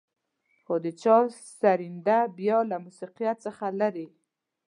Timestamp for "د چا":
0.85-1.17